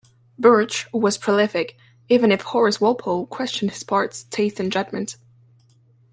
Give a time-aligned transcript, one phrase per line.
[0.39, 1.77] Birch was prolific,
[2.09, 5.15] even if Horace Walpole questioned his parts, taste and judgment.